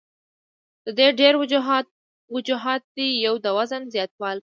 [0.85, 1.33] د دې ډېر
[2.35, 4.39] وجوهات دي يو د وزن زياتوالے،